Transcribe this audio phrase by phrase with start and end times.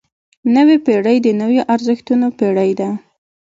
[0.55, 2.89] نوې پېړۍ د نویو ارزښتونو پېړۍ ده.